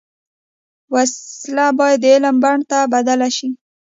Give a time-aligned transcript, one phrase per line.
[0.93, 3.49] وسله باید د علم بڼ ته بدله شي